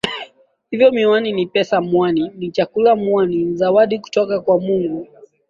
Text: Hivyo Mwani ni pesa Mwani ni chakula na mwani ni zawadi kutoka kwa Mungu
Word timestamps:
Hivyo 0.71 0.91
Mwani 0.91 1.31
ni 1.33 1.45
pesa 1.45 1.81
Mwani 1.81 2.31
ni 2.35 2.51
chakula 2.51 2.89
na 2.95 3.01
mwani 3.01 3.37
ni 3.45 3.55
zawadi 3.55 3.99
kutoka 3.99 4.39
kwa 4.41 4.59
Mungu 4.59 5.07